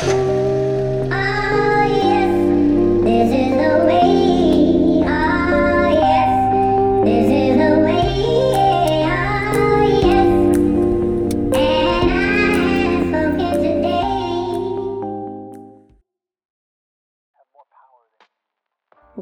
[0.00, 0.06] 我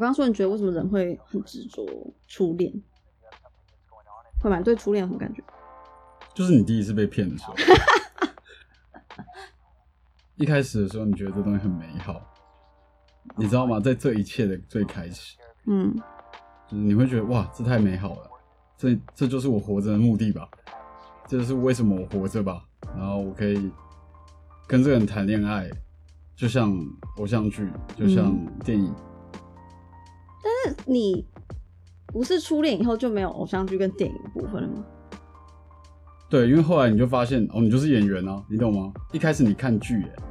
[0.01, 1.85] 刚刚说，你觉得为什么人会很执着
[2.29, 2.73] 初恋？
[4.41, 4.61] 会吗？
[4.61, 5.43] 对初恋有什么感觉？
[6.35, 7.55] 就是你第一次被骗的时候，
[10.39, 12.21] 一开始的时候你觉得这东西很美好，
[13.37, 13.81] 你知道吗？
[13.81, 15.93] 在这一切的最开始，嗯，
[16.69, 18.31] 就是你会觉得哇，这太美好了，
[18.77, 20.49] 这这就是我活着的目的吧，
[21.27, 22.63] 这就是为什么我活着吧。
[22.97, 23.71] 然后我可以
[24.69, 25.69] 跟这个人谈恋爱，
[26.37, 26.73] 就像
[27.17, 28.33] 偶像剧，就像
[28.65, 28.95] 电影。
[30.41, 31.27] 但是你
[32.07, 34.87] 不是初恋以后就没有偶像剧跟电影的部分了吗？
[36.31, 38.93] 对，因为后来你就发现哦，你就是演员啊，你懂吗？
[39.13, 40.23] 一开始你看剧，哎，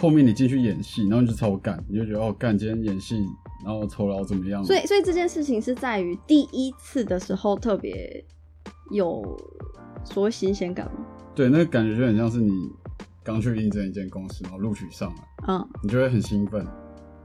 [0.00, 3.16] 后面你进去演戏，然后你就超干，你就觉得哦，干今天演戏，
[3.64, 4.64] 然后酬劳怎么样？
[4.64, 8.24] 所以，所以这件事情是在于第一次的时候特别
[8.90, 9.22] 有
[10.04, 11.04] 所谓新鲜感吗？
[11.34, 12.70] 对，那个感觉就很像是你
[13.22, 16.66] 刚去应征一间公司，然后录取上来，嗯，你就会很兴奋。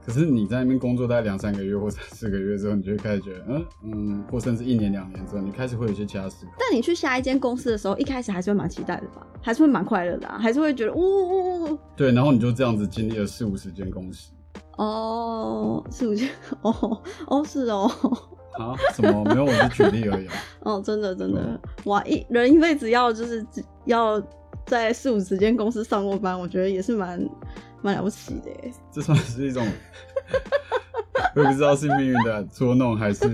[0.04, 6.52] 可是你在那边工作大概两三个月或三四个月之后，你就会开始觉得，嗯嗯，或甚至一年两年之后，你开始会有一些其他思考。
[6.58, 9.26] 但你去下一间公司的时候，一开始还是会蛮期待的吧？
[9.40, 10.38] 还是会蛮快乐的啊？
[10.38, 14.32] 还是会觉得，呜呜呜，对，然后你就这样子经历了四五十间公司
[14.76, 16.28] 哦，四五间？
[16.62, 17.90] 哦哦，是哦，
[18.58, 18.74] 啊？
[18.94, 19.22] 什么？
[19.24, 20.34] 没有，我是举例而已啊。
[20.64, 22.02] 哦，真的真的嗯，哇！
[22.04, 24.20] 一人一辈子要就是只要
[24.66, 27.20] 在四五十间公司上过班，我觉得也是蛮
[27.82, 28.72] 蛮了不起的耶。
[28.90, 29.66] 这算是一种，
[31.34, 33.28] 我也不知道是命运的捉弄还是，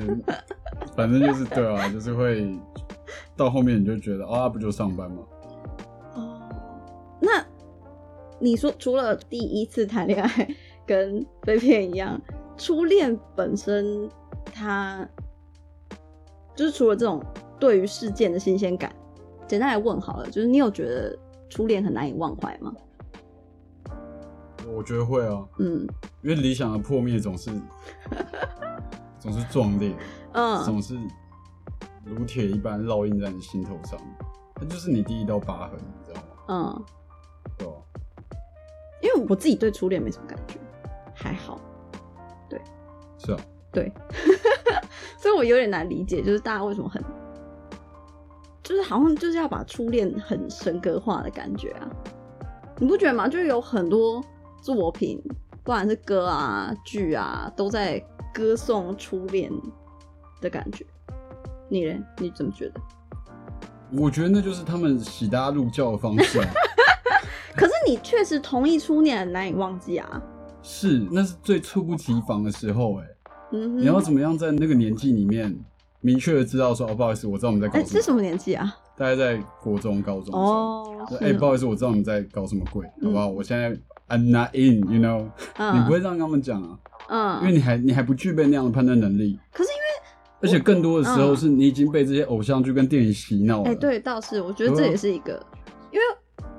[0.96, 2.58] 反正就是对啊，就是会
[3.36, 5.22] 到后面你就觉得啊，不就上班吗？
[6.14, 6.40] 哦，
[7.20, 7.44] 那
[8.40, 10.48] 你说除了第一次谈恋爱
[10.86, 12.20] 跟被骗一样，
[12.56, 14.08] 初恋本身
[14.52, 15.06] 它
[16.56, 17.22] 就是除了这种
[17.60, 18.92] 对于事件的新鲜感，
[19.46, 21.16] 简单来问好了，就是你有觉得
[21.48, 22.72] 初恋很难以忘怀吗？
[24.74, 25.86] 我觉得会啊，嗯
[26.22, 27.50] 因为理想的破灭总是
[29.18, 29.94] 总是壮烈，
[30.32, 30.96] 嗯总是
[32.04, 33.98] 如铁一般烙印在你心头上，
[34.54, 36.28] 它就是你第一道疤痕，你知道吗？
[36.48, 36.84] 嗯，
[37.56, 37.72] 对吧？
[39.02, 40.58] 因为我自己对初恋没什么感觉，
[41.14, 41.60] 还好，
[42.48, 42.60] 对
[43.18, 43.38] 是啊，
[43.72, 43.92] 对，
[45.18, 47.02] 所以我有点难理解，就是大家为什么很，
[48.62, 51.88] 就是好像就是要把初恋很神格化的感觉啊，
[52.78, 53.28] 你不觉得吗？
[53.28, 54.24] 就是有很多
[54.60, 55.20] 作品，
[55.62, 57.98] 不管是歌啊、剧啊，都在
[58.32, 59.50] 歌颂初恋
[60.40, 60.84] 的感觉。
[61.68, 61.98] 你呢？
[62.18, 62.80] 你怎么觉得？
[63.92, 66.46] 我觉得那就是他们洗大家入教的方式啊。
[67.56, 70.22] 可是你确实同意初恋很难以忘记啊。
[70.62, 73.06] 是，那是最猝不及防的时候、哎。
[73.52, 75.58] 嗯，你要怎么样在那个年纪里面
[76.00, 78.76] 明确的知道说，哦，不好意思，我知道我们在搞哎，什么，是什么年纪啊？
[78.94, 80.34] 大概在国中、高中。
[80.34, 83.28] 哦，哎、是不好意思，我知道你们在搞什么鬼，嗯好不好？
[83.28, 83.74] 我现在
[84.08, 85.76] I'm not in，you know，、嗯。
[85.76, 89.82] 你不会这样跟他们讲啊，嗯，因为你还你还不具备那样的判断能力，可是因为
[90.40, 93.70] 而且更多的时候嗯是你已经被这些偶像剧跟电影洗脑了。
[93.70, 95.44] 哎、对，倒是我觉得这也是一个，
[95.90, 96.04] 因为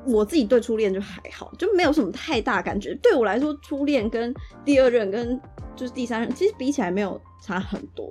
[0.05, 2.93] 我自己对初恋就还好，就没有什么太大感觉。
[3.01, 4.33] 对我来说，初恋跟
[4.65, 5.39] 第二任跟
[5.75, 8.07] 就是第三任，其实比起来没有差很多。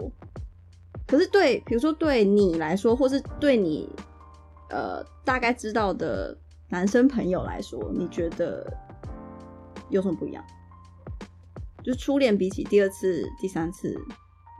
[1.06, 3.88] 可是对，比如说对你来说，或是对你
[4.70, 6.36] 呃大概知道的
[6.68, 8.66] 男生朋友来说，你觉得
[9.90, 10.44] 有什么不一样？
[11.82, 13.92] 就是初恋比起第二次、第三次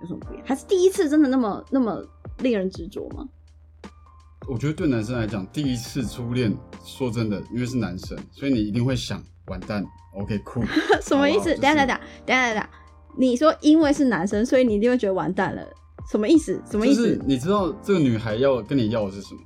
[0.00, 0.46] 有什么不一样？
[0.46, 2.02] 还是第一次真的那么那么
[2.38, 3.28] 令人执着吗？
[4.48, 9.84] 我觉得对男生来讲，第一次初恋，说真的，因为是男生，所以你一定会想，完蛋
[10.14, 10.62] ，OK，酷，
[11.02, 11.54] 什么意思？
[11.56, 12.70] 等下等下等下等下
[13.18, 15.62] 你说因为是男生，所以你一定会觉得完蛋了，
[16.10, 16.62] 什么意思？
[16.70, 17.02] 什么意思？
[17.02, 19.40] 就是你知道这个女孩要跟你要的是什么，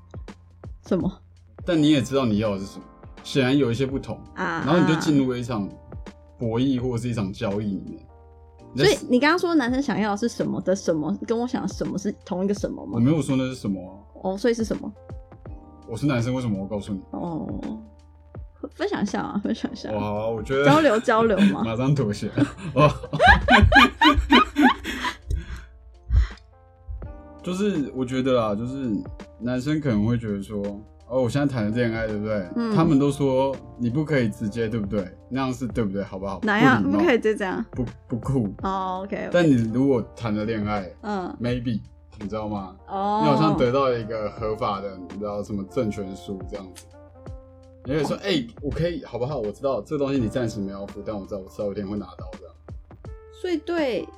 [0.86, 1.20] 什么
[1.64, 2.84] 但你也知道你要的是什么，
[3.22, 4.62] 显然有一些不同，啊？
[4.66, 5.68] 然后你就进入了一场
[6.38, 8.04] 博弈或者是一场交易里面。
[8.74, 12.92] 所以你刚刚说男生想要的是什么的什么，跟我想什么是同一个什么吗？
[12.94, 14.90] 我没有说那是什么啊、哦，所以是什么？
[15.86, 17.02] 我是男生，为什么我告诉你？
[17.10, 17.46] 哦，
[18.74, 21.62] 分享一下啊，分享一下，哇，我觉得交流交流嘛。
[21.66, 22.30] 马上妥协。
[22.74, 22.90] 哦，
[27.42, 28.90] 就是我觉得啦，就是
[29.38, 30.62] 男生可能会觉得说，
[31.12, 32.48] 哦，我现在谈的恋爱，对不对？
[32.56, 35.06] 嗯他们都说你不可以直接，对不对？
[35.28, 36.02] 那样是对不对？
[36.02, 36.40] 好不好？
[36.42, 36.82] 哪样？
[36.82, 37.62] 不可以就这样？
[37.72, 38.48] 不不酷。
[38.62, 41.78] 哦，OK，但你如果谈了恋爱嗯，，maybe
[42.18, 42.74] 你知道吗？
[42.88, 46.86] 哦，你好像得到了一个合法的，你知道什么证权书这样子。
[47.84, 49.36] 你会说，哎、我可以，好不好？
[49.36, 52.54] 我知道这个东西你暂时没有付，但我知道我迟早有一天会拿到这样。
[53.38, 54.08] 所以对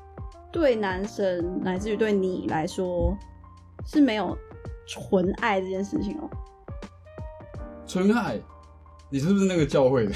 [0.53, 3.17] 对男生乃至于对你来说
[3.85, 4.39] 是没有
[4.87, 6.31] 纯爱这件事情哦。
[7.95, 8.41] 纯爱，
[9.09, 10.13] 你是不是那个教会的？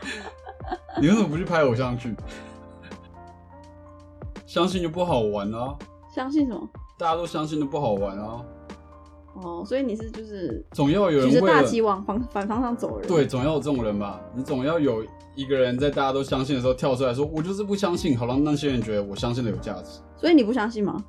[0.98, 2.16] 你为什么不去拍偶像剧？
[4.46, 5.76] 相信就不好玩啊！
[6.14, 6.66] 相信什么？
[6.98, 8.42] 大家都相信的不好玩啊！
[9.34, 13.06] 哦，所以你是就是总要有举着人为了大旗往反反方向走人。
[13.06, 14.18] 对，总要有这种人吧？
[14.34, 15.04] 你总要有
[15.34, 20.00] 一个人在大家都相信的时候跳出来说：“我就是不相信。”好让那些人觉得我相信的有价值。
[20.16, 21.04] 所以你不相信吗？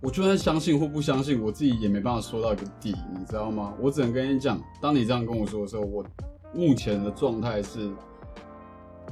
[0.00, 3.74] 我就算相信或不相信，我自己也没办法说到一个底，你知道吗？
[3.80, 6.04] 我只能跟你讲，当你这样跟我说的时候，我
[6.52, 7.90] 目前的状态是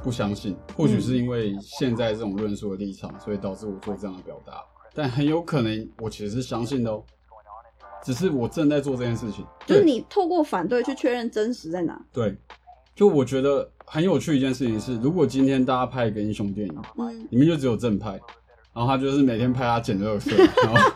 [0.03, 0.57] 不相信。
[0.77, 4.63] 或许是因为现在这种论述的立场，所以导致我做这样的表达，
[4.95, 7.03] 但很有可能我其实是相信的哦。
[8.05, 12.01] 只是我正在做这件事情，就是你透过反对去确认真实在哪。
[12.13, 12.37] 对，
[12.95, 18.21] 就我觉得很有趣一件事情是，如果今天大家拍一个英雄电影，嗯，里面就只有正派，
[18.77, 20.91] 然后他就是每天拍他捡垃圾， 然后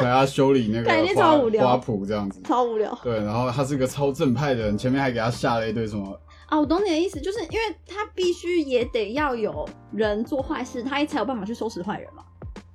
[0.00, 2.40] 拍他修理那个花花圃这样子。
[2.42, 6.58] 超无聊对，然后他是个超正派的人，前面还给他下了一堆什么，啊！
[6.58, 12.24] 我懂你的意思，就是因为他必须也得要有人做坏事，他才有办法去收拾坏人嘛。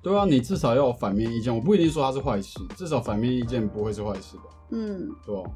[0.01, 1.53] 对啊，你至少要有反面意见。
[1.53, 4.43] 我不一定说他是坏事，至少反面意见不会是坏事吧？
[4.69, 5.51] 嗯，对吧？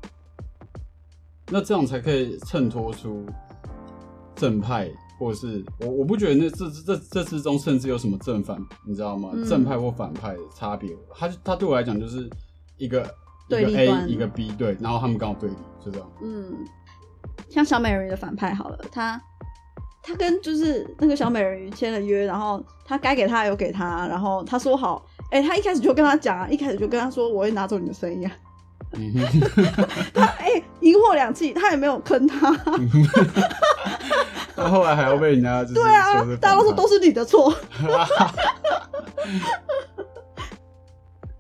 [1.48, 3.26] 那这样才可以衬托出
[4.36, 9.30] 正派，或者是我我不觉得那这这这之中甚至有什么正反，你知道吗？
[9.34, 12.30] 嗯正派或反派的差别，他他对我来讲就是
[12.78, 13.02] 一个
[13.48, 16.12] 一个 A 端一个 B 对，然后他们刚好对立，就这样。
[16.22, 16.54] 嗯，
[17.50, 19.22] 像小美人鱼的反派好了，他
[20.02, 28.32] 他跟就是那个小美人鱼签了约，然后他该给他有给他，然后他说好，哎、他一开始就跟他讲啊，一开始就跟他说我会拿走你的生意啊，
[30.14, 32.52] 他哎赢货两气，他也没有坑他，
[34.56, 37.52] 他后来还要被人家就是对啊，大家都说都是是你的错，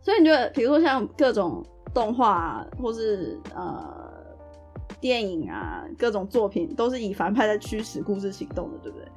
[0.01, 1.63] 所以你觉得，比如说像各种
[1.93, 3.83] 动画、啊、或是呃
[4.99, 9.07] 电影啊，各种作品都是以反派在驱使故事行动的，对不对？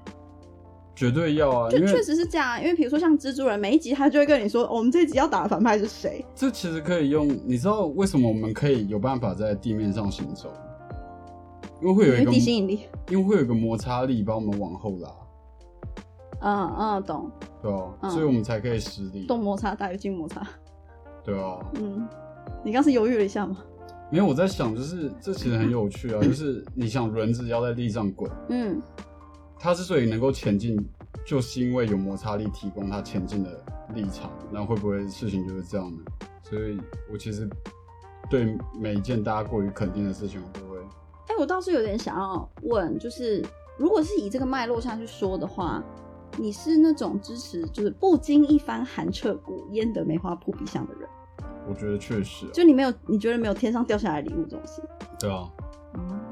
[0.96, 6.24] 绝对要啊，就确实是这样啊，因为比如说像蜘蛛人，每一集他就会跟你说，哦我们这一集要打的反派是谁。
[6.34, 10.50] 这其实可以用，你知道为什么我们可以有办法在地面上行走？
[11.82, 12.80] 因为会有一因个地心引力。
[13.10, 15.10] 因为会有一个摩擦力把我们往后拉，
[16.40, 17.30] 嗯嗯，懂。
[17.62, 20.40] 对啊，嗯所以我们才可以实力，动摩擦大于静摩擦。
[21.22, 21.58] 对啊。
[21.74, 22.08] 嗯，
[22.64, 23.58] 你刚是犹豫了一下吗？
[24.10, 28.80] 没有，我在想，就是这其实很有趣啊，就是你想轮子要在地上滚，嗯
[29.58, 30.76] 它之所以能够前进，
[31.24, 33.64] 就是因为有摩擦力提供它前进的
[33.94, 34.30] 立场。
[34.50, 35.98] 那会不会事情就是这样呢？
[36.42, 36.80] 所以
[37.12, 37.48] 我其实
[38.30, 40.78] 对每一件大家过于肯定的事情，我都会
[41.28, 43.44] 哎、我倒是有点想要问，就是
[43.76, 45.82] 如果是以这个脉络下去说的话，
[46.38, 51.08] 你是那种支持就是不经一番寒彻骨，焉得梅花扑鼻香的人？
[51.68, 54.80] 我觉得确实、啊，就你没有，你觉得没有天上掉下来的礼物这种事？
[55.18, 55.50] 对啊。
[55.94, 56.25] 哦，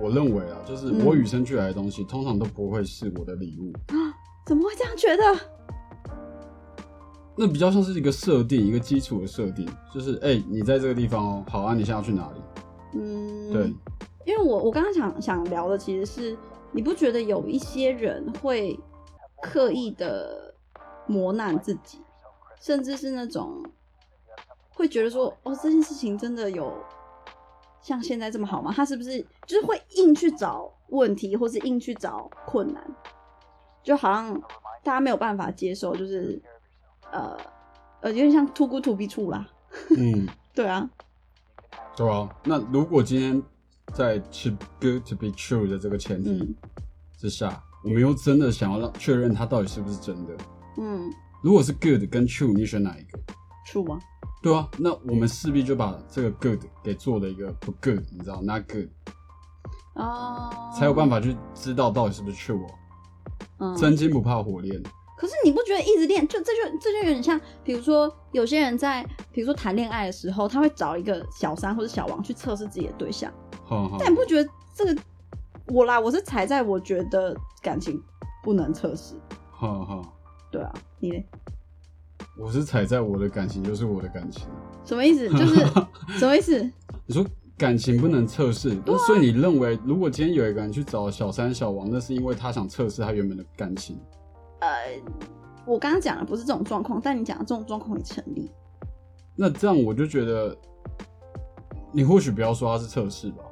[0.00, 3.96] 我认为啊，就是嗯我与生俱来的东西，通常都不会是我的礼物啊，
[4.46, 5.22] 怎么会这样觉得？
[7.38, 12.40] 那比较像是一个设定，一个基础的设定，就是哎、你在这个地方哦，好啊，你现在要去哪里？
[12.94, 13.66] 嗯，对，
[14.24, 16.36] 因为我我刚刚想想聊的其实是，
[16.72, 18.78] 你不觉得有一些人会
[19.42, 20.54] 刻意的
[21.06, 21.98] 磨难自己，
[22.60, 23.62] 甚至是那种
[24.74, 26.72] 会觉得说，哦，这件事情真的有
[27.86, 28.72] 像现在这么好吗？
[28.74, 32.84] 他是不是就是会硬去找问题，或是硬去找困难，
[33.84, 34.34] 就好像
[34.82, 36.42] 大家没有办法接受，就是
[37.12, 37.36] 呃
[38.00, 39.48] 呃，有点像 too good to be true 啦，
[39.96, 40.90] 嗯， 对啊，
[41.96, 42.28] 对啊。
[42.42, 43.40] 那如果今天
[43.94, 46.54] 在 too good to be true 的这个前提嗯
[47.16, 50.36] 之下，我们又真的想要让确认它到底是不是真的，
[50.78, 51.08] 嗯
[51.40, 53.18] 如果是 good 跟 true，你选哪一个
[53.64, 54.00] ？，true 啊，
[54.42, 58.86] 对啊，那我们势必就把这个 good 给做了一个不 good，你知道，not good，
[59.94, 62.70] 哦，才有办法去知道到底是不是 true 哦。
[63.58, 63.76] 嗯。
[63.76, 64.80] 真金不怕火炼，
[65.16, 69.02] 可是你不觉得一直练，就这就这就有点像，比如说有些人在，
[69.32, 73.32] 比如说谈恋爱的时候，他会找一个小三或者小王去测试自己的对象，
[73.98, 74.96] 但你不觉得这个
[75.68, 78.00] 我啦，我是踩在我觉得感情
[78.44, 79.14] 不能测试，
[79.50, 80.02] 哈哈。
[80.52, 81.26] 对啊，你嘞？
[82.38, 84.46] 我是踩在我的感情就是我的感情。
[84.84, 85.28] 什么意思？
[85.36, 85.56] 就是
[86.18, 86.62] 什么意思？
[87.06, 87.24] 你说
[87.56, 93.98] 感情不能测试，所以你认为，如果今天有一个人去找小三、小王，那是因为他想测试他原本的感情？
[94.60, 94.68] 呃，
[95.64, 98.50] 我刚刚讲的不是这种状况，但你讲的这种状况也成立。
[99.34, 100.56] 那这样我就觉得，
[101.92, 103.42] 你或许不要说他是测试吧，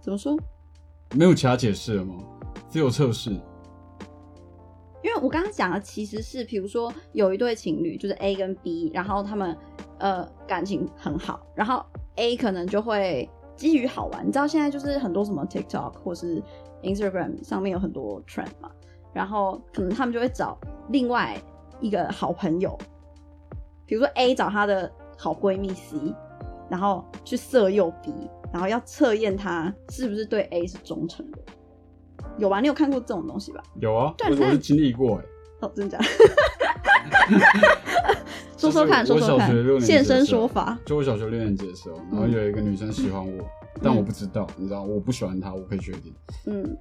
[0.00, 0.36] 怎么说？
[1.14, 2.14] 没有其他解释了吗？
[2.70, 3.36] 只有测试。
[5.04, 9.54] 因为我刚刚讲的其实是，比如说有一对情侣，就是 A 跟 B，然后他们
[9.98, 11.84] 呃感情很好，然后
[12.16, 16.42] A 可能就会基于好玩，你知道现在就是很多什么 TikTok 或是
[16.82, 18.70] Instagram 上面有很多 trend 嘛，
[19.12, 20.58] 然后可能他们就会找
[20.88, 21.36] 另外
[21.80, 22.74] 一个好朋友，
[23.84, 25.98] 比如说 A 找她的好闺蜜 C，
[26.70, 28.10] 然后去色诱 B，
[28.50, 31.38] 然后要测验她是不是对 A 是忠诚的。
[32.38, 32.60] 有吧？
[32.60, 33.62] 你有看过这种东西吧？
[33.80, 35.24] 有啊，我我是经历过哎。
[35.60, 35.98] 哦，真假？
[38.56, 39.50] 说说看，说说看
[39.80, 40.78] 现身说法。
[40.86, 43.44] 就我小学六年级的时候，然后有一个女生喜欢我，
[43.82, 46.14] 但我不知道，你知道，我不喜欢她，我可以确定，
[46.46, 46.76] 嗯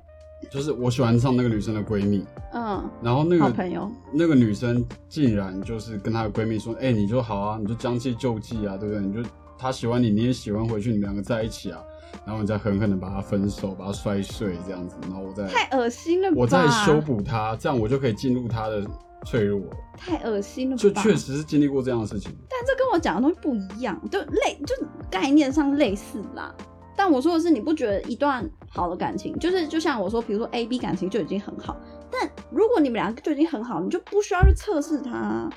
[0.52, 9.02] 就是我喜欢上那个女生的闺蜜，嗯，然后那个朋友，那个女生竟然就是跟她的闺蜜说：“哎、你就好啊，你就将计就计啊，对不对？
[9.02, 11.80] 你就她喜欢你，你也喜欢回去，你们两个在一起啊，
[12.26, 16.36] 然后你再狠狠的把它分手，把它摔碎这样子，然后我再太恶心了吧！
[16.38, 18.86] 我再修补它，这样我就可以进入它的
[19.26, 19.62] 脆弱。
[19.98, 20.82] 太恶心了吧！
[20.82, 22.32] 就确，实是经历过这样的事情。
[22.50, 24.76] 但这跟我讲的东西不一样，就类就
[25.10, 26.54] 概念上类似啦。
[26.96, 31.76] 但我说的是，你不觉得一段好的感情，就是就像我说，比如说 A B 感情就已经很好，
[32.12, 35.50] 但如果你们两个就已经很好，你就不需要去测试它啊。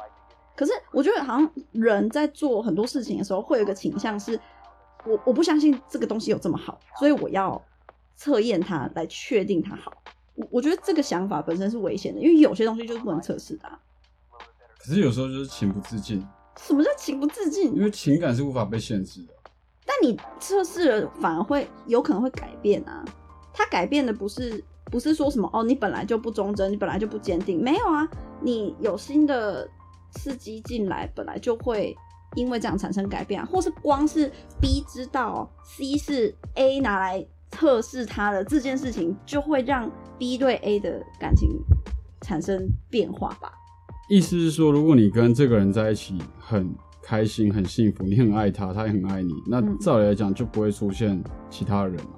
[0.56, 4.40] 可是我觉得好像人在做很多事情的时候，会有一个倾向是，
[5.06, 7.62] 我我不相信这个东西有这么好，所以我要
[8.16, 9.92] 测验它来确定它好。
[10.34, 13.78] 我我觉得这个想法本身是危险的，因为有些东西就是不能测试的、啊。
[14.78, 16.26] 可是有时候就是情不自禁，
[16.58, 17.74] 什么叫情不自禁？
[17.74, 19.34] 因为情感是无法被限制的。
[19.84, 23.04] 但你测试了，反而会有可能会改变啊。
[23.52, 28.06] 它改变的不是不是说什么哦，你本来就不忠贞，你本来就不坚定，没有啊。
[28.40, 29.66] 你有新的
[30.10, 31.96] 刺激进来，本来就会
[32.34, 33.48] 因为这样产生改变啊。
[33.50, 34.30] 或是光是
[34.60, 41.48] B 知道 C 是 A 拿来测试他的这件事情，就会让 B 对 A 的感情
[42.22, 43.52] 产生变化吧。
[44.08, 52.12] 意思是说，如果你跟这个人在一起很开心、很幸福，你很爱他，他也很爱你，那嗯照理来讲就不会出现其他人嘛。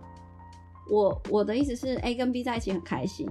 [0.91, 3.27] 我我的意思是，A 跟 B 在一起很开心，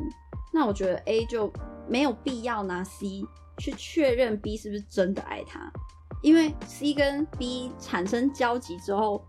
[0.53, 1.51] 那我觉得 A 就
[1.89, 3.23] 没有必要拿 C
[3.57, 5.71] 去确认 B 是不是真的爱他，
[6.21, 9.21] 因为 C 跟 B 产生交集之后，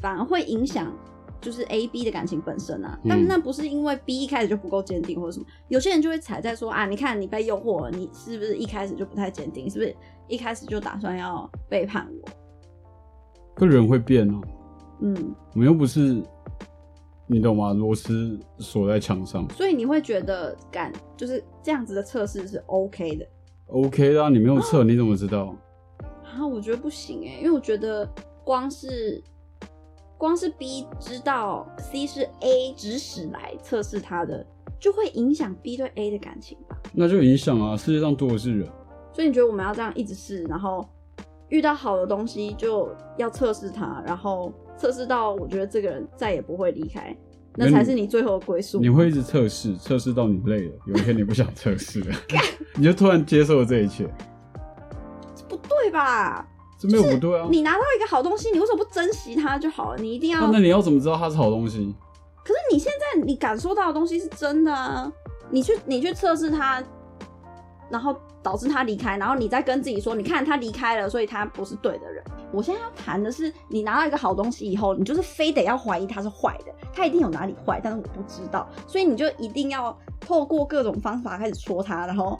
[0.00, 0.92] 反而会影响
[1.40, 2.98] 就是 A B 的感情本身啊。
[3.08, 9.68] 但嗯那不是因为 B 一开始就不够坚定或者什么，有些人就会踩在说啊，你看你被诱惑了，你是不是一开始就不太坚定？
[9.70, 9.94] 是不是
[10.28, 12.28] 一开始就打算要背叛我？
[13.54, 14.40] 个人会变啊，
[15.00, 16.22] 嗯，我们又不是，
[17.26, 17.74] 你懂吗？
[17.74, 23.26] 螺丝锁在墙上所以你会觉得感就是这样子的测试是 OK 的。
[23.66, 25.54] ，OK 啦，你没有测，你怎么知道？
[26.32, 28.08] 啊，我觉得不行哎、因为我觉得
[28.44, 29.22] 光是
[30.16, 34.46] 光是 B 知道 C 是 A 指使来测试他的，
[34.80, 36.76] 就会影响 B 对 A 的感情吧。
[36.92, 38.68] 那就影响啊，世界上多的是人。
[39.12, 40.88] 所以你觉得我们要这样一直试，然后
[41.48, 47.14] 遇到好的东西就要测试它，然后测试到我觉得这个人再也不会离开，
[47.56, 48.80] 那才是你最后的归宿。
[48.80, 52.16] 你会一直测试，测试到你累了，有一天你不想测试了，
[52.74, 54.12] 你就突然接受了这一切，不
[55.68, 56.46] 对吧？
[56.78, 57.46] 这没有不对啊。
[57.50, 59.98] 你拿到一个好东西，你为什么不珍惜它就好了？
[60.00, 61.94] 你一定要那那你要怎么知道它是好东西？
[62.44, 65.10] 可是你现在你感受到的东西是真的啊，
[65.50, 66.82] 你去你去测试它，
[67.88, 72.24] 然后导致他离开，然后你再跟自己说，你看他离开了，所以他不是对的人。
[72.52, 82.36] 我现在要谈的是，你拿到一个好东西以后，你就是非得要怀疑他是坏的，他一定有哪里坏，但是我不知道，所以你就一定要透过各种方法开始戳他，然后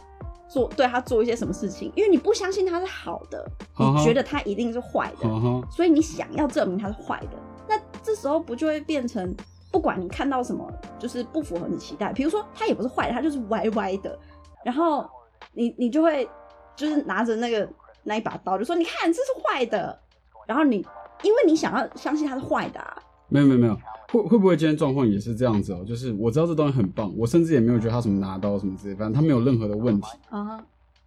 [0.52, 3.42] 做对他做一些什么事情，因为你不相信他是好的，
[3.78, 5.26] 你觉得他一定是坏的，
[5.70, 9.34] 所以你想要证明他是坏的，那这时候不就会变成，
[9.70, 14.18] 不管你看到什么，就是不符合你期待，比如说他也不是坏的，他就是歪歪的，
[14.62, 15.08] 然后
[15.54, 16.28] 你你就会
[16.76, 17.66] 就是拿着那个
[18.02, 19.98] 那一把刀，就说你看这是坏的，
[20.46, 20.86] 然后你
[21.22, 23.74] 因为你想要相信他是坏的啊，没有没有没有，
[24.12, 25.82] 会会不会今天状况也是这样子哦？
[25.86, 30.06] 就是我知道这东西很棒，我甚至也没有觉得他什么拿刀什么之类，反正他没有任何的问题。
[30.28, 30.62] 啊，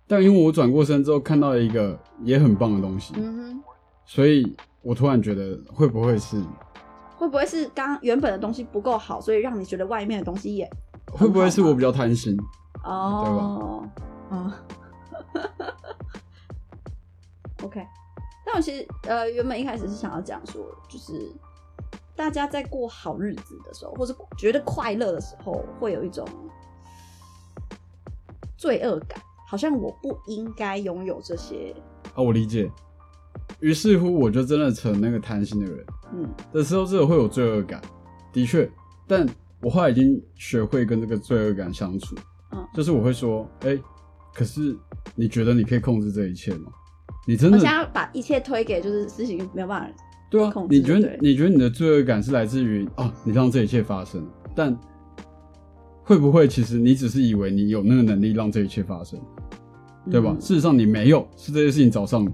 [0.08, 3.64] 但因为我转过身之后看到了一个也很棒的东西，嗯哼，
[4.06, 6.42] 所以我突然觉得会不会是
[7.18, 10.70] 会不会是刚刚原本的东西不够好，所以让你觉得外面的东西也
[11.12, 12.38] 会不会是我比较贪心？
[12.84, 13.88] 哦，
[14.30, 14.60] 啊，
[17.64, 17.86] OK。
[18.46, 21.32] 但我其实呃，原本一开始是想要讲说，就是
[22.16, 26.28] 大家在过好日子的时候，或是觉得快乐的时候，会有一种
[28.58, 31.76] 罪恶感，好像我不应该拥有这些。
[32.14, 32.72] 啊，我理解。
[33.60, 37.82] 于是乎，我就真的成那个贪心的人嗯，的时候，真的会有罪恶感。
[38.32, 38.70] 的确，
[39.08, 39.28] 但
[39.62, 42.16] 我后来已经学会跟这个罪恶感相处。
[42.52, 43.78] 嗯就是我会说，哎、
[44.34, 44.78] 可是
[45.16, 46.72] 你觉得你可以控制这一切吗？
[47.28, 54.78] 你真的我现在要把一切推给就是事情没有办法，对啊你觉得你觉得你的罪恶感是来自于哦，你让这一切发生，但
[56.04, 59.20] 会不会其实你只是以为你有那个能力让这一切发生，
[60.12, 60.32] 对吧？
[60.34, 62.30] 嗯事实上你没有，是这些事情找上你，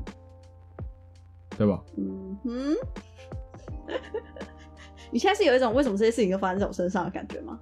[1.57, 1.81] 对吧？
[1.97, 2.75] 嗯哼，
[5.11, 7.59] 你现在是有一种为什么这些事情都发生在我身上的感觉吗？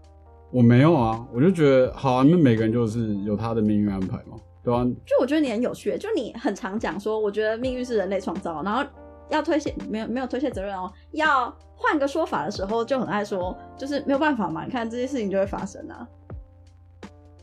[0.51, 8.83] 我没有啊，我就觉得好啊，那每个人就是有他的命运安排嘛，对吧、就我觉得你很有趣，就你很常讲说，我觉得命运是人类创造，然后
[9.29, 16.07] 要推卸没有没有推卸责任哦，要换个说法的时候就很爱说，就是没有办法嘛，你看这些事情就会发生啊。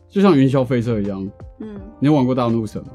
[0.08, 1.28] 就像云霄飞车一样，
[1.60, 2.90] 嗯，你有玩过大怒神吗？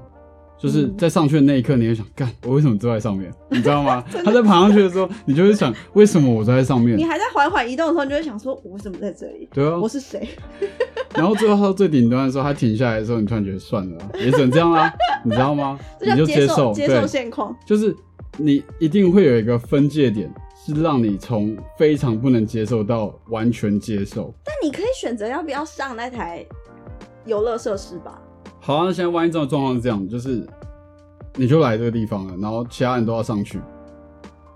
[0.57, 3.31] 就是嗯在上去的那一刻，你会想，干，我为什么坐在上面？
[3.49, 4.03] 你知道吗？
[4.23, 7.03] 他在爬上去的时候，你就会想，为什么我坐在上面你？
[7.03, 9.49] 还在缓缓移动的时候，你就会想说，我为什么在这里？
[9.51, 10.29] 对啊我，是谁？
[11.15, 14.93] 然后最后到最顶端的时候，他停下来的时候，你突然觉得算了啊，也只能这样啦，
[15.25, 15.79] 你知道吗？
[15.99, 17.55] 你就接受接受，现况。
[17.65, 17.95] 就是
[18.37, 20.33] 你一定会有一个分界点，
[20.65, 24.33] 是让你从非常不能接受到完全接受。
[24.43, 26.45] 但你可以选择要不要上那台
[27.25, 28.21] 游乐设施吧。
[28.59, 30.47] 好、啊，那现在万一这种状况是这样，就是
[31.35, 33.57] 你就来这个地方了，然后其他人都要上去，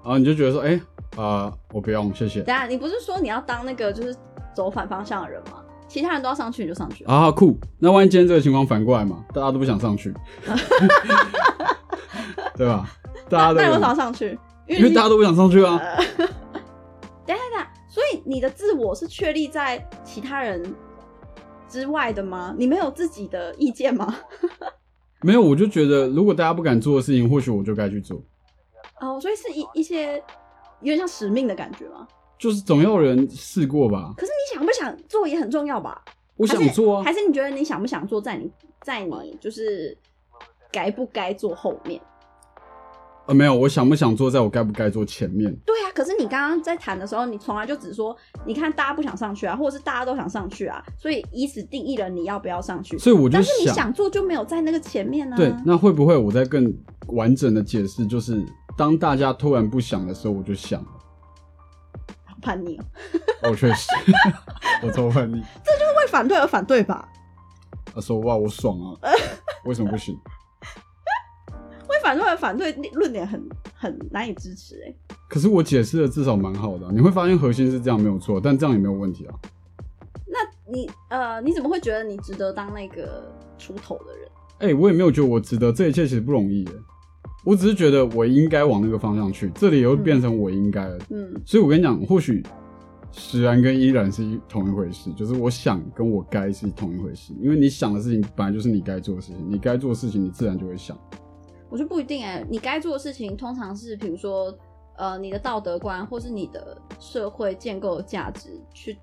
[0.03, 0.79] 然后你就觉得说，哎、
[1.17, 2.41] 啊、我不用，谢谢。
[2.41, 4.15] 等一下，你不是说你要当那个就是
[4.55, 5.61] 走反方向的人吗？
[5.87, 7.13] 其他人都要上去，你就上去了。
[7.13, 7.59] 啊，酷！
[7.77, 10.13] 那万一今天这个情况反过来嘛，大家都不想上去，
[12.57, 12.89] 对吧？
[13.29, 14.37] 大家都那你为什么要上去？
[14.67, 15.77] 因为大家都不想上去啊。
[15.77, 16.05] 呃，
[17.25, 20.73] 等一下等下，所以你的自我是确立在其他人
[21.67, 22.53] 之外的吗？
[22.57, 24.15] 你没有自己的意见吗？
[25.21, 28.21] 没有，我就觉得如果大家不敢做的事情，或许我就该去做。
[28.99, 30.15] 哦，所以是一一些
[30.81, 32.07] 有点像使命的感觉吗？
[32.37, 34.13] 就是总要有人试过吧？
[34.17, 36.01] 可是你想不想做也很重要吧？
[36.37, 38.51] 我想做啊还，是你觉得你想不想做，在你
[38.81, 39.97] 在你就是
[40.71, 41.99] 该不该做后面？
[43.27, 45.51] 呃，没有，我想不想坐，在我该不该坐前面。
[45.65, 52.97] 对啊，可是你刚刚在谈的时候，你从来就只说，你看大家不想上去啊，或者是大家都想上去啊，所以以此定义了你要不要上去。
[52.99, 55.37] 所以我就但是你想，想做就没有在那个前面呢、啊。
[55.37, 56.71] 对，那会不会我在更
[57.07, 58.45] 完整的解释，就是
[58.77, 60.87] 当大家突然不想的时候，我就想了。
[62.25, 62.85] 好叛逆哦，
[63.49, 63.89] 哦，确实，
[64.83, 65.41] 我超叛逆。
[65.63, 67.09] 这就是为反对而反对吧？
[67.91, 69.11] 他说哇，我爽啊，
[69.65, 70.15] 为什么不行？
[72.19, 73.41] 为反对而反对，论点很
[73.73, 74.93] 很难以支持哎、
[75.29, 79.33] 可是我解释的至少蛮好的啊、你会发现核心是这样没有错，但这样也没有问题啊。
[80.27, 80.39] 那
[80.71, 84.29] 你呃，你怎么会觉得你值得当那个出头的人？
[84.59, 86.71] 哎、我也没有觉得我值得，这一切其实不容易耶。
[87.43, 90.97] 我只是觉得我应该往那个方向去，这里也会变成我应该了。
[91.09, 92.41] 嗯，所以我跟你讲，或许
[93.11, 100.97] 实然跟依然是一同一回事，就是我想跟我该是同一回事，因为你想的事情本来就是你该做的事情，你该做的事情你自然就会想。
[101.75, 104.57] 我觉得不一定哎、你该做的事情通常是比如说
[104.95, 108.97] 呃你的道德观，或是你的社会建构价值去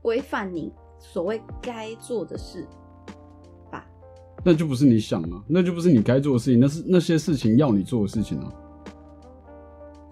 [0.00, 2.64] 规范你所谓该做的事
[3.68, 3.84] 吧。
[4.44, 8.52] 那就不是你想啊，那就不是你该做的事情，那是那些事情要你做的事情啊。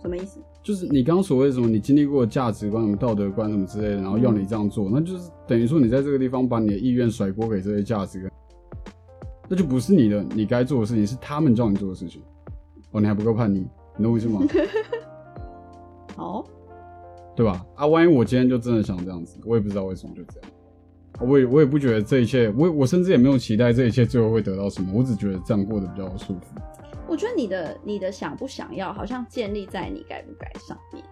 [0.01, 0.41] 什么意思？
[0.61, 8.33] 就是你刚刚所谓什么，你经历过价值观、什么道德观什么之类的，然后要你这样做，那就是等于说你在这个地方把你的意愿甩锅给这些价值观，
[9.53, 12.23] 那就不是你的你该做的事情，是他们叫你做的事情。
[12.91, 14.41] 哦，你还不够叛逆，你懂我意思吗？
[16.17, 16.43] 好，
[17.37, 17.63] 对吧？
[17.75, 20.51] 啊，万一我今天就真的想这样子，我也不知道为什么就这样。
[21.21, 26.59] 我也我也不觉得这一切，我我甚至也没有期待这一切最后会得到什么，我只觉得这样过得比较舒服。
[27.07, 31.05] 我觉得你的你的想不想要，好像建立在你该不该上面，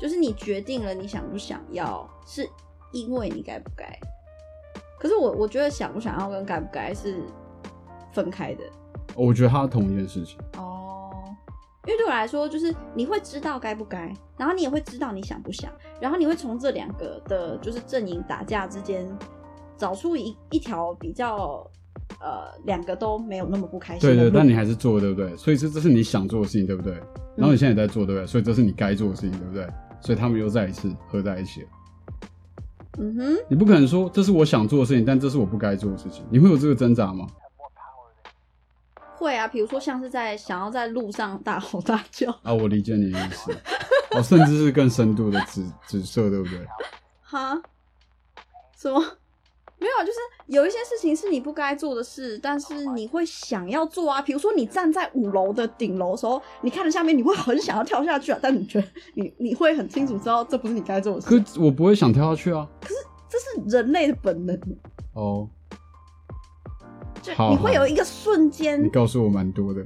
[0.00, 2.44] 就是你决定了你想不想要，是
[2.92, 3.86] 因为你该不该。
[4.98, 7.22] 可是我我觉得想不想要跟该不该是
[8.14, 8.62] 分开的
[9.14, 10.38] 我觉得它是同一件事情。
[10.56, 11.10] 哦，
[11.86, 19.06] 因为对我来说，就是你会知道该不该，然后你也会知道你想不想，然后你会从这两个的，就是阵营打架之间
[19.76, 21.68] 找出一一条比较
[22.20, 24.30] 呃两个都没有那么不开心对对。
[24.30, 25.36] 但你还是做，对不对？
[25.36, 26.94] 所以这这是你想做的事情，对不对？
[27.36, 28.26] 然后你现在也在做，对不对？
[28.26, 29.68] 所以这是你该做的事情，对不对？
[30.00, 31.68] 所以他们又再一次合在一起了。
[32.98, 36.24] 嗯哼，你不可能说这是我想做的事情，但这是我不该做的事情。
[36.30, 37.26] 你会有这个挣扎吗？
[39.24, 43.50] 会啊，比如说像是在想要在路上大吼大叫，啊，我理解你的意思。
[44.10, 46.58] 哦，甚至是更深度的紫紫色，对不对？
[47.22, 47.58] 哈，
[48.76, 49.02] 什么？
[49.76, 54.22] 没有，就是有一些事情是你不该做的事，但是你会想要做啊。
[54.22, 62.68] 比如说你站在五楼的顶楼的时候，你看着下面，你会很想要跳下去啊，但你觉得你你会很清楚知道这不是你该做的事，可我不会想跳下去啊。
[62.80, 62.94] 可是
[63.28, 64.58] 这是人类的本能。
[65.12, 65.48] 哦，
[67.50, 68.82] 你会有一个瞬间。
[68.82, 69.84] 你，告诉我蛮多的，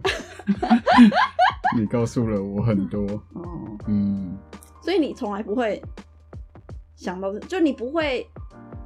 [1.78, 3.02] 你告诉了我很多。
[3.34, 3.42] 哦，
[3.86, 4.36] 嗯，
[4.80, 5.82] 所以你从来不会
[6.96, 8.28] 想到这，就你不会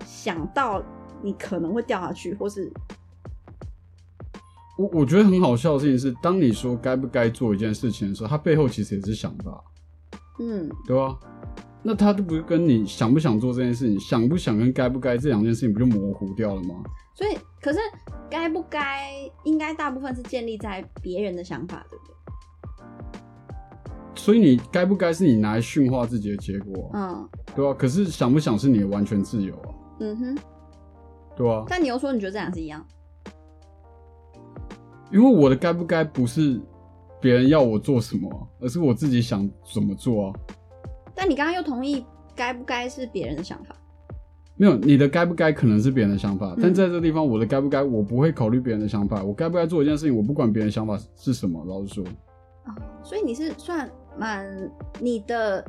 [0.05, 0.83] 想到
[1.23, 2.73] 你可能会掉下去，或是。
[4.79, 9.63] 我我觉得很好笑的事情是，当你说该不该做一件事情的时候，他背后其实也是想法，
[10.41, 11.17] 嗯，对吧？
[11.83, 16.83] 那它都不是跟你想不想做这件事情，想不想跟该不该这两件事情不就模糊掉了吗？
[17.15, 17.79] 所以可是
[18.29, 19.13] 该不该，
[19.45, 22.13] 应该大部分是建立在别人的想法，对不对？
[24.15, 27.29] 所以你该不该是你拿来驯化自己的结果啊、嗯。
[27.55, 30.39] 对啊、可是想不想是你的完全自由啊，嗯哼，
[31.37, 32.85] 对啊、但你又说你觉得这两是一样，
[35.11, 36.61] 因为我的该不该不是
[37.21, 40.35] 别人要我做什么啊、而是我自己想怎么做啊。
[41.15, 43.77] 但你刚刚又同意该不该是别人的想法，
[44.63, 49.21] 没有，你的该不该可能是别人的想法，嗯但在这个地方，我的该不该，我不会考虑别人的想法。
[49.21, 51.65] 我该不该做一件事情，我不管别人想法是什么。
[51.67, 52.05] 老实说，
[52.67, 52.71] 哦，
[53.03, 54.47] 所以你是算蛮
[55.01, 55.65] 你的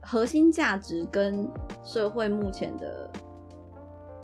[0.00, 1.46] 核心价值跟
[1.84, 3.10] 社会目前的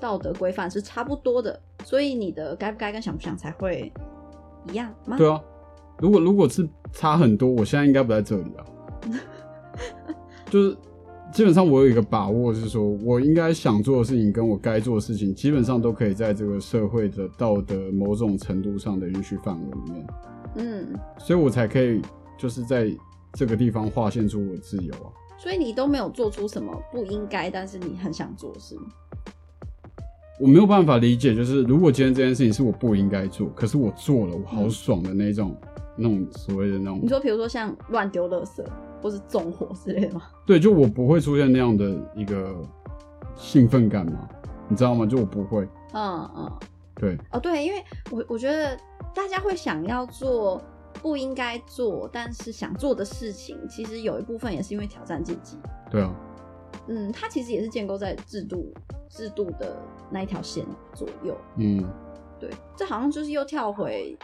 [0.00, 3.92] 道德规范是差不多的，所以你的该不该跟想不想才会
[4.70, 5.18] 一样吗？
[5.18, 5.38] 对啊，
[5.98, 8.64] 如果如果是差很多，我现在应该不在这里啊。
[10.48, 10.74] 就是
[11.34, 20.06] 基本上我有一个把握，是说我应该想做的事情跟我该做的事情，基本上都可以在这个社会的道德某种程度上的允许范围里面，
[20.54, 22.00] 嗯，所以我才可以
[22.38, 22.88] 就是在
[23.32, 25.10] 这个地方划线出我的自由啊。
[25.36, 28.84] 所以你都没有做出什么不应该，但是你很想做的事吗？
[30.38, 35.56] 我没有办法理解，就是如果今天这件事情是我不应该做，可是我做了，我好爽的那种，
[35.96, 38.64] 那种所谓的那种你，说，比如说像乱丢垃圾
[39.04, 40.22] 或是纵火之类的吗？
[40.46, 41.84] 对，就我不会出现那样的
[42.16, 42.56] 一个
[43.36, 44.26] 兴奋感嘛，
[44.66, 45.04] 你知道吗？
[45.04, 46.50] 就我不会，嗯嗯，
[46.94, 48.74] 对，哦对，因为我我觉得
[49.14, 50.58] 大家会想要做
[51.02, 55.58] 不应该做，但是想做的事情，其实有一部分也是因为挑战自己。
[55.90, 56.10] 对啊，
[56.86, 58.72] 嗯，它其实也是建构在制度
[59.10, 59.76] 制度的
[60.10, 60.64] 那一条线
[60.94, 61.36] 左右。
[61.56, 61.84] 嗯，
[62.40, 64.16] 对，这好像就是又跳回，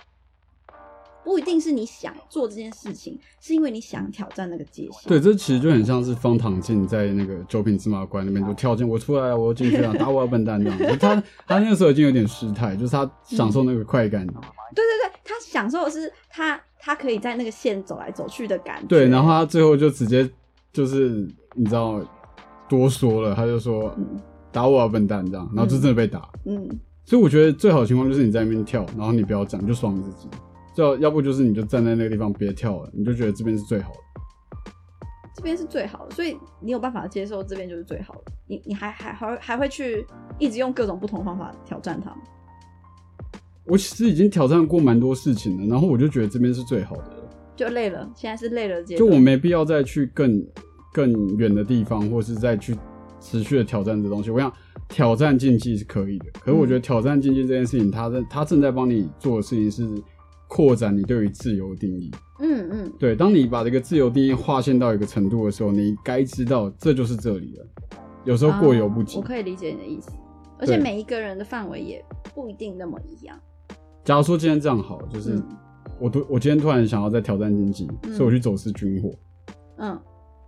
[1.25, 5.09] 不一定是你想做这件事情，是因为你想挑战那个界限。
[5.09, 10.79] 对，这其实就很像是方唐镜在那个九品芝麻官里面就跳进，我出来，我要进去了， 打我啊笨蛋这样。
[10.79, 18.87] 就他他那个时候已经有点失态，就是他享受那个快感，对对对，他享受的是他他可以在那个线走来走去的感觉。
[18.87, 20.29] 对，然后他最后就直接
[20.73, 22.01] 就是你知道
[22.69, 24.19] 多说了，他就说嗯
[24.51, 26.29] 打我啊笨蛋这样，然后就真的被打。
[26.47, 26.67] 嗯，
[27.05, 30.29] 所以我觉得最好的情况就是你在那边跳，然后你不要讲，你就爽你自己。
[30.73, 33.99] 最好要不就是你就站在那个地方别跳了，你就觉得这边是最好的。
[35.35, 38.33] 这边是最好的，所以你有办法接受这边就是最好的。
[38.47, 40.05] 你你还还还会还会去
[40.39, 42.17] 一直用各种不同方法挑战它吗？
[43.65, 48.97] 我其实已经挑战过蛮多事情了，然后我就觉得这边是最好的了，就累了，现在是累了阶。
[48.97, 50.45] 就我没必要再去更
[50.93, 52.77] 更远的地方，或是再去
[53.21, 54.31] 持续的挑战这东西。
[54.31, 54.53] 我想
[54.89, 59.89] 挑战竞技是可以的，可是我觉得挑战竞技这件事情，它在它正在帮你做的事情是
[60.51, 62.11] 扩展你对于自由的定义。
[62.41, 67.67] 嗯嗯，对，当你把这个自由定义划线到一个程度的时候，你该知道这就是这里了。
[68.25, 69.17] 有时候过犹不及。
[69.17, 70.11] 啊我可以理解你的意思，
[70.59, 73.39] 而且每一个人的范围也不一定那么一样。
[74.05, 75.43] 假如说今天这样好，就是嗯
[76.01, 79.15] 我突我今天突然想要再挑战经济，嗯所以我去走私军火，
[79.79, 79.99] 嗯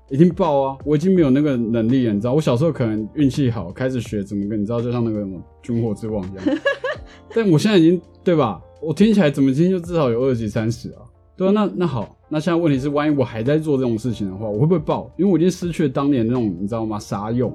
[0.09, 0.79] 一定爆啊！
[0.85, 6.59] 我已经没有那个能力了，你知道，我小时候可能运气好，开始学怎么跟你知道，就像那个什么军火之王一样。
[7.35, 8.61] 但我现在已经对吧？
[8.83, 11.03] 我听起来怎么今天就至少有二级三十啊？
[11.37, 15.11] 对啊，那那好，那现在问题是，万一我还在做这种事情的话，我会不会爆？
[15.17, 16.99] 因为我已经失去了当年那种你知道吗？
[16.99, 17.53] 啥用。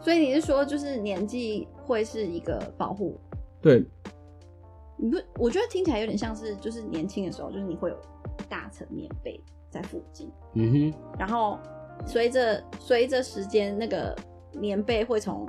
[0.00, 3.18] 所以你是说，就是年纪会是一个保护？
[3.62, 3.84] 对，
[4.98, 5.16] 你不？
[5.38, 7.96] 我觉得听起来有点像是，就是年轻的时候，就是你会有
[8.48, 11.58] 大层棉被在附近，嗯哼，然后
[12.04, 14.14] 随着随着时间，那个
[14.52, 15.48] 棉被会从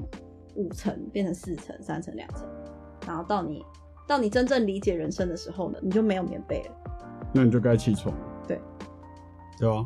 [0.55, 2.47] 五层变成四层、三层、两层，
[3.05, 3.61] 然后到你
[4.07, 6.71] 到你真正理解人生的时候呢，你就没有棉被了，
[7.33, 8.21] 那你就该起床了。
[8.47, 8.59] 对，
[9.59, 9.85] 对啊，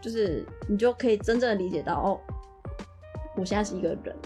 [0.00, 2.20] 就是你就可以真正的理解到，哦，
[3.36, 4.16] 我现在是一个人，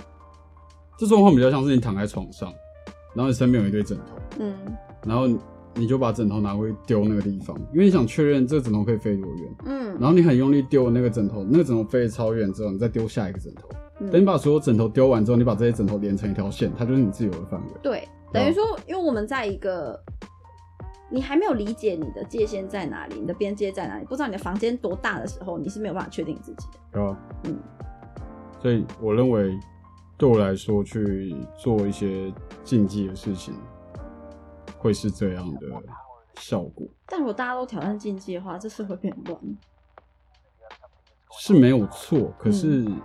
[0.99, 2.53] 这状况比较像是你躺在床上，
[3.15, 4.55] 然后你身边有一堆枕头，嗯
[5.07, 5.27] 然后
[5.75, 9.55] 你就把枕头拿回去丢那个地方，因为你想确认这个枕头可以飞多远。
[9.67, 13.69] 嗯然后你很用力丢那个枕头，那个枕头飞得超远之后，你再丢下一个枕头。
[14.01, 17.67] 嗯等你把所有枕头丢完之后，你把这些枕头连成一条线，它就是你自由的范围。
[17.83, 19.99] 对，等于说，因为我们在一个
[21.09, 26.79] 你还没有理解你的界限在哪里，你的边界在哪里，不知道你的房间多大的时候，你是没有办法确定自己的。
[26.91, 27.17] 对啊？
[27.45, 27.57] 嗯，
[28.61, 29.57] 所以我认为，
[30.19, 33.55] 对我来说，去做一些禁忌的事情，
[34.79, 35.69] 会是这样的
[36.35, 39.41] 效果，但如果大家都挑战禁忌的话，这社会变很乱。
[41.39, 42.33] 是没有错。
[42.37, 43.01] 可是，嗯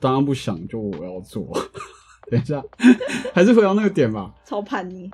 [0.00, 1.44] 当然不想就我要做。
[2.30, 2.62] 等一下，
[3.34, 4.30] 还是回到那个点吧。
[4.44, 5.10] 超叛逆。